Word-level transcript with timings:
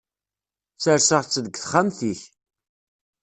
Serseɣ-tt 0.83 1.41
deg 1.45 1.55
texxamt-ik. 1.57 2.21